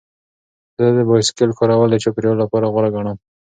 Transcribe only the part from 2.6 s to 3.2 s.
غوره ګڼم.